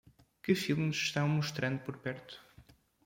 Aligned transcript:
Que 0.41 0.55
filmes 0.55 0.95
estão 0.97 1.29
mostrando 1.29 1.77
por 1.83 1.95
perto 1.97 2.41